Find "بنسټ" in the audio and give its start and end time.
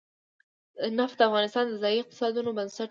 2.57-2.77